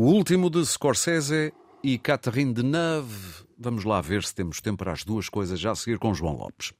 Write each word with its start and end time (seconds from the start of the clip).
O 0.00 0.04
último 0.04 0.48
de 0.48 0.64
Scorsese 0.64 1.52
e 1.82 1.98
Catherine 1.98 2.54
Deneuve. 2.54 3.44
Vamos 3.58 3.82
lá 3.82 4.00
ver 4.00 4.22
se 4.22 4.32
temos 4.32 4.60
tempo 4.60 4.78
para 4.78 4.92
as 4.92 5.02
duas 5.02 5.28
coisas 5.28 5.58
já 5.58 5.72
a 5.72 5.74
seguir 5.74 5.98
com 5.98 6.14
João 6.14 6.36
Lopes. 6.36 6.72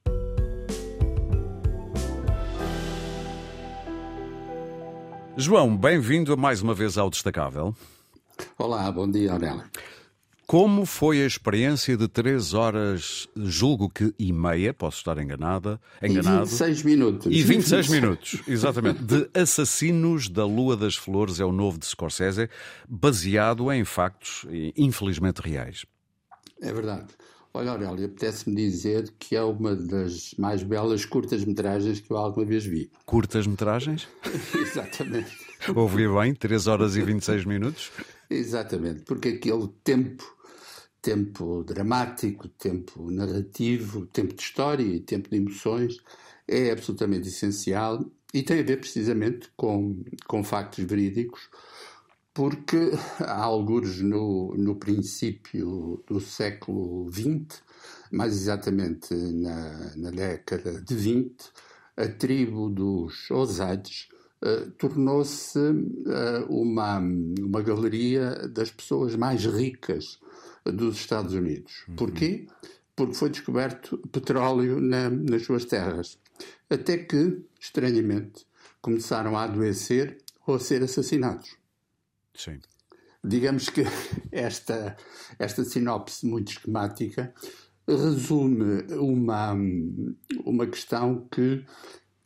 João, 5.35 5.75
bem-vindo 5.75 6.37
mais 6.37 6.61
uma 6.61 6.73
vez 6.73 6.97
ao 6.97 7.09
Destacável. 7.09 7.75
Olá, 8.57 8.89
bom 8.89 9.11
dia, 9.11 9.33
Aurélio. 9.33 9.65
Como 10.49 10.83
foi 10.83 11.21
a 11.21 11.27
experiência 11.27 11.95
de 11.95 12.07
três 12.07 12.55
horas, 12.55 13.27
julgo 13.35 13.87
que 13.87 14.11
e 14.17 14.33
meia, 14.33 14.73
posso 14.73 14.97
estar 14.97 15.19
enganada, 15.19 15.79
enganado. 16.01 16.47
E 16.47 16.49
26 16.49 16.83
minutos. 16.83 17.31
E 17.31 17.43
26 17.43 17.87
minutos, 17.93 18.41
exatamente, 18.47 19.03
de 19.03 19.29
Assassinos 19.31 20.27
da 20.27 20.43
Lua 20.47 20.75
das 20.75 20.95
Flores, 20.95 21.39
é 21.39 21.45
o 21.45 21.51
novo 21.51 21.77
de 21.77 21.85
Scorsese, 21.85 22.49
baseado 22.89 23.71
em 23.71 23.85
factos 23.85 24.47
infelizmente 24.75 25.39
reais. 25.39 25.85
É 26.59 26.73
verdade. 26.73 27.09
Olha, 27.53 27.69
Aurélio, 27.69 28.05
apetece-me 28.05 28.55
dizer 28.55 29.13
que 29.19 29.35
é 29.35 29.43
uma 29.43 29.75
das 29.75 30.33
mais 30.35 30.63
belas 30.63 31.05
curtas-metragens 31.05 31.99
que 31.99 32.09
eu 32.09 32.17
alguma 32.17 32.47
vez 32.47 32.65
vi. 32.65 32.89
Curtas-metragens? 33.05 34.07
Exatamente. 34.59 35.29
Ouvi 35.75 36.07
bem, 36.07 36.33
3 36.33 36.65
horas 36.65 36.95
e 36.95 37.03
26 37.03 37.45
minutos? 37.45 37.91
Exatamente, 38.27 39.01
porque 39.01 39.29
aquele 39.29 39.67
tempo 39.83 40.38
tempo 41.01 41.63
dramático, 41.63 42.47
tempo 42.47 43.09
narrativo, 43.09 44.05
tempo 44.07 44.33
de 44.33 44.41
história 44.41 44.83
e 44.83 44.99
tempo 44.99 45.29
de 45.29 45.37
emoções 45.37 45.97
é 46.47 46.71
absolutamente 46.71 47.27
essencial 47.27 48.03
e 48.33 48.43
tem 48.43 48.59
a 48.59 48.63
ver 48.63 48.79
precisamente 48.79 49.49
com, 49.55 50.03
com 50.27 50.43
factos 50.43 50.83
verídicos, 50.83 51.49
porque 52.33 52.91
há 53.19 53.43
alguns 53.43 54.01
no, 54.01 54.55
no 54.55 54.75
princípio 54.75 56.03
do 56.07 56.19
século 56.19 57.09
XX, 57.11 57.61
mais 58.11 58.33
exatamente 58.33 59.13
na, 59.13 59.95
na 59.95 60.11
década 60.11 60.81
de 60.81 60.95
20, 60.95 61.35
a 61.97 62.07
tribo 62.07 62.69
dos 62.69 63.29
Osades 63.29 64.07
uh, 64.43 64.71
tornou-se 64.71 65.59
uh, 65.59 66.45
uma, 66.49 66.99
uma 66.99 67.61
galeria 67.61 68.47
das 68.47 68.71
pessoas 68.71 69.15
mais 69.15 69.45
ricas 69.45 70.19
dos 70.65 70.97
Estados 70.97 71.33
Unidos. 71.33 71.85
Uhum. 71.87 71.95
Porquê? 71.95 72.47
Porque 72.95 73.13
foi 73.13 73.29
descoberto 73.29 73.97
petróleo 74.11 74.79
na, 74.79 75.09
nas 75.09 75.43
suas 75.43 75.65
terras. 75.65 76.17
Até 76.69 76.97
que, 76.97 77.41
estranhamente, 77.59 78.45
começaram 78.81 79.37
a 79.37 79.43
adoecer 79.43 80.17
ou 80.45 80.55
a 80.55 80.59
ser 80.59 80.83
assassinados. 80.83 81.57
Sim. 82.33 82.59
Digamos 83.23 83.69
que 83.69 83.83
esta, 84.31 84.95
esta 85.37 85.63
sinopse 85.63 86.25
muito 86.25 86.51
esquemática 86.51 87.33
resume 87.87 88.83
uma, 88.93 89.55
uma 90.45 90.67
questão 90.67 91.27
que 91.31 91.65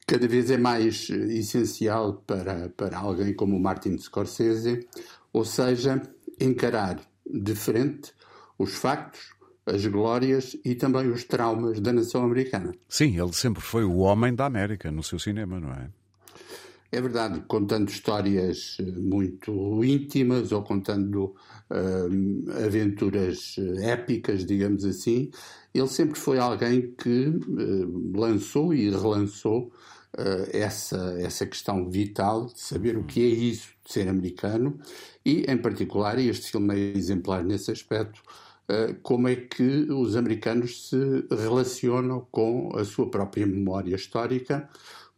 cada 0.05 0.27
vez 0.27 0.51
é 0.51 0.57
mais 0.57 1.09
essencial 1.09 2.21
para, 2.27 2.69
para 2.69 2.97
alguém 2.97 3.33
como 3.33 3.55
o 3.55 3.59
Martin 3.59 3.97
Scorsese, 3.97 4.87
ou 5.31 5.45
seja, 5.45 6.01
encarar 6.39 6.99
de 7.25 7.55
frente 7.55 8.13
os 8.57 8.73
factos, 8.75 9.33
as 9.65 9.85
glórias 9.85 10.57
e 10.63 10.75
também 10.75 11.09
os 11.09 11.23
traumas 11.23 11.79
da 11.79 11.93
nação 11.93 12.23
americana. 12.23 12.73
Sim, 12.87 13.19
ele 13.19 13.33
sempre 13.33 13.61
foi 13.61 13.83
o 13.83 13.97
homem 13.97 14.35
da 14.35 14.45
América 14.45 14.91
no 14.91 15.03
seu 15.03 15.17
cinema, 15.17 15.59
não 15.59 15.71
é? 15.71 15.89
É 16.91 17.01
verdade, 17.01 17.41
contando 17.47 17.89
histórias 17.89 18.77
eh, 18.79 18.83
muito 18.83 19.83
íntimas 19.83 20.51
ou 20.51 20.61
contando 20.61 21.33
uh, 21.71 22.63
aventuras 22.63 23.55
eh, 23.57 23.89
épicas, 23.89 24.45
digamos 24.45 24.85
assim, 24.85 25.31
ele 25.73 25.87
sempre 25.87 26.19
foi 26.19 26.37
alguém 26.37 26.93
que 26.95 27.33
lançou 28.13 28.75
e 28.75 28.91
relançou 28.91 29.71
essa, 30.51 31.15
essa 31.19 31.47
questão 31.47 31.89
vital 31.89 32.45
de 32.45 32.61
saber 32.61 32.95
o 32.95 33.03
que 33.03 33.19
é 33.23 33.25
isso 33.25 33.69
de 33.83 33.91
ser 33.91 34.07
americano 34.07 34.79
e, 35.25 35.43
em 35.49 35.57
particular, 35.57 36.19
este 36.19 36.51
filme 36.51 36.75
é 36.75 36.95
exemplar 36.95 37.43
nesse 37.43 37.71
aspecto, 37.71 38.21
como 39.01 39.27
é 39.27 39.35
que 39.35 39.91
os 39.91 40.15
americanos 40.15 40.89
se 40.89 41.25
relacionam 41.29 42.25
com 42.31 42.71
a 42.75 42.83
sua 42.85 43.09
própria 43.09 43.45
memória 43.45 43.95
histórica, 43.95 44.69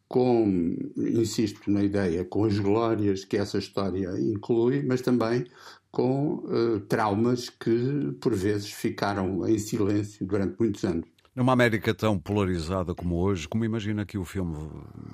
com, 0.07 0.75
insisto 0.97 1.69
na 1.69 1.83
ideia, 1.83 2.23
com 2.25 2.45
as 2.45 2.57
glórias 2.59 3.25
que 3.25 3.37
essa 3.37 3.57
história 3.57 4.09
inclui, 4.19 4.83
mas 4.83 5.01
também 5.01 5.45
com 5.91 6.43
uh, 6.45 6.79
traumas 6.81 7.49
que, 7.49 8.11
por 8.19 8.35
vezes, 8.35 8.69
ficaram 8.69 9.47
em 9.47 9.57
silêncio 9.57 10.25
durante 10.25 10.55
muitos 10.59 10.83
anos. 10.83 11.07
Numa 11.33 11.53
América 11.53 11.93
tão 11.93 12.19
polarizada 12.19 12.93
como 12.93 13.15
hoje, 13.15 13.47
como 13.47 13.63
imagina 13.63 14.05
que 14.05 14.17
o 14.17 14.25
filme 14.25 14.57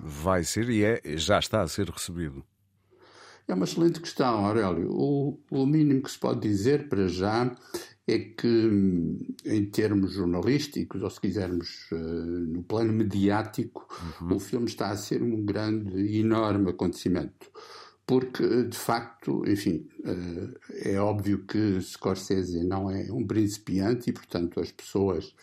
vai 0.04 0.44
ser 0.44 0.70
e 0.70 0.84
é, 0.84 1.02
já 1.18 1.38
está 1.38 1.62
a 1.62 1.68
ser 1.68 1.88
recebido? 1.90 2.44
É 3.48 3.54
uma 3.54 3.66
excelente 3.66 4.00
questão, 4.00 4.46
Aurélio. 4.46 4.90
O, 4.92 5.40
o 5.52 5.66
mínimo 5.66 6.02
que 6.02 6.12
se 6.12 6.18
pode 6.20 6.40
dizer 6.40 6.90
para 6.90 7.08
já 7.08 7.56
é 8.14 8.20
que, 8.20 9.18
em 9.46 9.66
termos 9.66 10.14
jornalísticos, 10.14 11.02
ou 11.02 11.10
se 11.10 11.22
quisermos 11.22 11.90
uh, 11.92 11.96
no 11.96 12.64
plano 12.64 12.92
mediático, 12.92 13.88
uhum. 14.22 14.36
o 14.36 14.40
filme 14.40 14.68
está 14.68 14.90
a 14.90 14.98
ser 14.98 15.22
um 15.24 15.44
grande 15.46 15.98
e 15.98 16.20
enorme 16.20 16.72
acontecimento. 16.72 17.50
Porque, 18.06 18.64
de 18.64 18.78
facto, 18.78 19.44
enfim, 19.48 19.88
uh, 20.00 20.54
é 20.84 21.00
óbvio 21.00 21.46
que 21.46 21.82
Scorsese 21.82 22.64
não 22.66 22.92
é 22.92 23.12
um 23.12 23.26
principiante 23.26 24.10
e, 24.10 24.14
portanto, 24.14 24.60
as 24.60 24.72
pessoas 24.72 25.34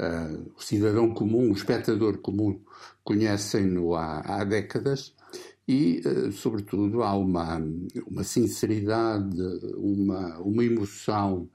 uh, 0.00 0.52
o 0.56 0.62
cidadão 0.62 1.12
comum, 1.12 1.50
o 1.50 1.54
espectador 1.54 2.18
comum, 2.18 2.60
conhecem-no 3.04 3.94
há, 3.94 4.20
há, 4.20 4.44
décadas 4.44 5.14
e, 5.70 6.02
uh, 6.04 6.32
sobretudo, 6.32 7.00
há 7.04 7.14
uma, 7.14 7.62
uma 8.04 8.24
sinceridade, 8.24 9.40
uma, 9.76 10.38
uma 10.40 10.64
emoção 10.64 11.48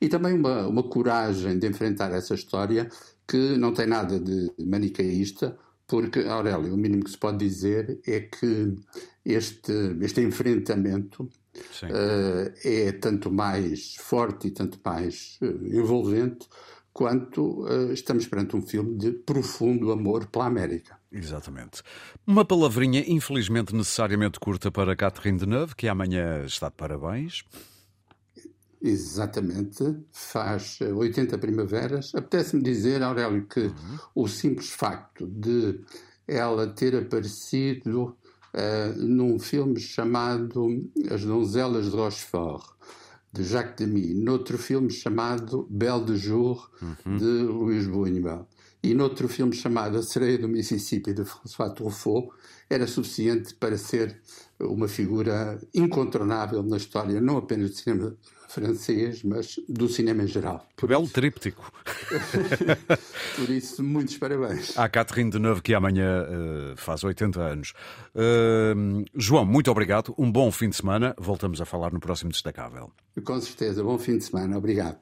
e 0.00 0.08
também 0.08 0.34
uma, 0.34 0.66
uma 0.66 0.82
coragem 0.82 1.56
de 1.56 1.68
enfrentar 1.68 2.10
essa 2.10 2.34
história 2.34 2.88
que 3.28 3.56
não 3.56 3.72
tem 3.72 3.86
nada 3.86 4.18
de 4.18 4.52
manicaísta, 4.58 5.56
porque, 5.86 6.18
Aurélio, 6.18 6.74
o 6.74 6.76
mínimo 6.76 7.04
que 7.04 7.12
se 7.12 7.18
pode 7.18 7.38
dizer 7.38 8.00
é 8.04 8.18
que 8.22 8.74
este, 9.24 9.72
este 10.00 10.20
enfrentamento 10.20 11.22
uh, 11.22 12.52
é 12.64 12.90
tanto 12.90 13.30
mais 13.30 13.94
forte 14.00 14.48
e 14.48 14.50
tanto 14.50 14.80
mais 14.84 15.38
uh, 15.42 15.66
envolvente 15.66 16.48
quanto 16.92 17.64
uh, 17.64 17.92
estamos 17.92 18.26
perante 18.26 18.56
um 18.56 18.62
filme 18.62 18.96
de 18.96 19.12
profundo 19.12 19.92
amor 19.92 20.26
pela 20.26 20.46
América. 20.46 20.98
Exatamente. 21.10 21.82
Uma 22.26 22.44
palavrinha 22.44 23.04
infelizmente 23.06 23.74
necessariamente 23.74 24.38
curta 24.38 24.70
para 24.70 24.94
Catherine 24.94 25.38
Deneuve, 25.38 25.74
que 25.74 25.88
amanhã 25.88 26.44
está 26.44 26.68
de 26.68 26.76
parabéns. 26.76 27.44
Exatamente, 28.82 29.98
faz 30.10 30.80
80 30.80 31.36
primaveras. 31.36 32.14
Apetece-me 32.14 32.62
dizer, 32.62 33.02
Aurélio, 33.02 33.46
que 33.46 33.60
uhum. 33.60 33.98
o 34.14 34.26
simples 34.26 34.70
facto 34.70 35.26
de 35.26 35.80
ela 36.26 36.66
ter 36.68 36.96
aparecido 36.96 38.16
uh, 38.54 38.98
num 38.98 39.38
filme 39.38 39.78
chamado 39.78 40.66
As 41.10 41.22
Donzelas 41.22 41.90
de 41.90 41.96
Rochefort, 41.96 42.64
de 43.32 43.44
Jacques 43.44 43.76
Demy, 43.78 44.14
noutro 44.14 44.58
filme 44.58 44.90
chamado 44.90 45.66
Belle 45.70 46.04
de 46.04 46.16
Jour, 46.16 46.70
uhum. 46.82 47.16
de 47.16 47.42
Luís 47.42 47.86
Buñuel, 47.86 48.46
e 48.82 48.94
noutro 48.94 49.28
filme 49.28 49.52
chamado 49.52 49.98
A 49.98 50.02
Sereia 50.02 50.38
do 50.38 50.48
Mississippi, 50.48 51.12
de 51.12 51.24
François 51.24 51.70
Truffaut, 51.70 52.30
era 52.68 52.86
suficiente 52.86 53.54
para 53.54 53.76
ser 53.76 54.20
uma 54.58 54.88
figura 54.88 55.60
incontornável 55.74 56.62
na 56.62 56.76
história, 56.76 57.20
não 57.20 57.36
apenas 57.36 57.70
do 57.70 57.76
cinema 57.76 58.16
francês, 58.50 59.22
mas 59.22 59.58
do 59.68 59.88
cinema 59.88 60.22
em 60.22 60.26
geral. 60.26 60.66
Que 60.76 60.86
belo 60.86 61.08
tríptico. 61.08 61.72
Por 63.36 63.50
isso, 63.50 63.82
muitos 63.82 64.16
parabéns. 64.18 64.76
À 64.76 64.88
Catherine 64.88 65.30
Deneuve, 65.30 65.62
que 65.62 65.74
amanhã 65.74 66.24
uh, 66.24 66.76
faz 66.76 67.02
80 67.02 67.40
anos. 67.40 67.72
Uh, 68.14 69.04
João, 69.14 69.44
muito 69.44 69.70
obrigado. 69.70 70.14
Um 70.18 70.30
bom 70.30 70.50
fim 70.50 70.68
de 70.68 70.76
semana. 70.76 71.14
Voltamos 71.18 71.60
a 71.60 71.64
falar 71.64 71.92
no 71.92 72.00
próximo 72.00 72.30
Destacável. 72.30 72.92
Com 73.24 73.40
certeza. 73.40 73.82
Bom 73.82 73.98
fim 73.98 74.18
de 74.18 74.24
semana. 74.24 74.58
Obrigado. 74.58 75.00